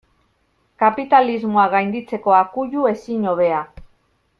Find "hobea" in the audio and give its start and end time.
3.33-3.65